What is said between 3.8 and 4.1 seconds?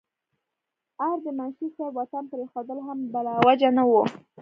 وو